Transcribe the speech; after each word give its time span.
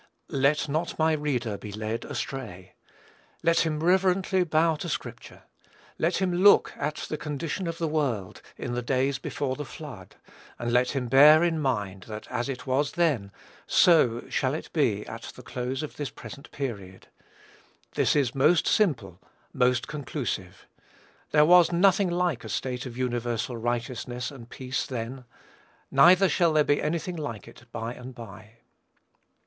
Let 0.29 0.67
not 0.67 0.97
my 0.97 1.11
reader 1.13 1.59
be 1.59 1.71
led 1.71 2.05
astray. 2.05 2.73
Let 3.43 3.59
him 3.59 3.83
reverently 3.83 4.43
bow 4.43 4.73
to 4.77 4.89
Scripture. 4.89 5.43
Let 5.99 6.17
him 6.17 6.33
look 6.33 6.73
at 6.75 6.95
the 7.07 7.19
condition 7.19 7.67
of 7.67 7.77
the 7.77 7.87
world, 7.87 8.41
"in 8.57 8.73
the 8.73 8.81
days 8.81 9.19
before 9.19 9.55
the 9.55 9.63
flood;" 9.63 10.15
and 10.57 10.73
let 10.73 10.95
him 10.95 11.07
bear 11.07 11.43
in 11.43 11.59
mind, 11.59 12.05
that 12.07 12.25
"as" 12.31 12.49
it 12.49 12.65
was 12.65 12.93
then, 12.93 13.31
"so" 13.67 14.27
shall 14.27 14.55
it 14.55 14.73
be 14.73 15.05
at 15.05 15.33
the 15.35 15.43
close 15.43 15.83
of 15.83 15.97
this 15.97 16.09
present 16.09 16.49
period. 16.49 17.05
This 17.93 18.15
is 18.15 18.33
most 18.33 18.65
simple, 18.65 19.21
most 19.53 19.87
conclusive. 19.87 20.65
There 21.29 21.45
was 21.45 21.71
nothing 21.71 22.09
like 22.09 22.43
a 22.43 22.49
state 22.49 22.87
of 22.87 22.97
universal 22.97 23.55
righteousness 23.55 24.31
and 24.31 24.49
peace 24.49 24.87
then, 24.87 25.25
neither 25.91 26.27
shall 26.27 26.53
there 26.53 26.63
be 26.63 26.81
any 26.81 26.97
thing 26.97 27.17
like 27.17 27.47
it 27.47 27.65
by 27.71 27.93
and 27.93 28.15
by. 28.15 28.53